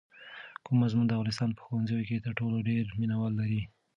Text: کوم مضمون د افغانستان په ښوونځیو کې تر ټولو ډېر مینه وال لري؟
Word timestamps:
کوم 0.63 0.75
مضمون 0.83 1.05
د 1.07 1.11
افغانستان 1.17 1.49
په 1.53 1.61
ښوونځیو 1.65 2.05
کې 2.07 2.23
تر 2.25 2.31
ټولو 2.39 2.57
ډېر 2.69 2.83
مینه 2.99 3.15
وال 3.17 3.33
لري؟ 3.41 3.61